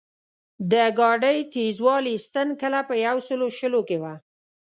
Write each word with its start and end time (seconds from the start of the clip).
د 0.71 0.73
ګاډۍ 0.99 1.37
تېزوالي 1.53 2.15
ستن 2.25 2.47
کله 2.61 2.79
په 2.89 2.95
یو 3.05 3.17
سلو 3.27 3.47
شلو 3.57 3.81
کې 3.87 3.97
وه. 4.01 4.13